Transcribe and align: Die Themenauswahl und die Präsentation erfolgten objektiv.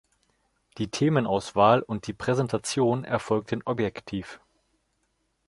Die 0.79 0.89
Themenauswahl 0.89 1.81
und 1.83 2.07
die 2.07 2.13
Präsentation 2.13 3.03
erfolgten 3.03 3.61
objektiv. 3.65 4.39